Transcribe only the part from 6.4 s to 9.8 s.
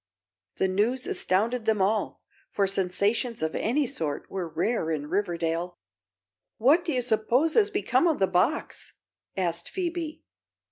"What do you suppose has become of the box?" asked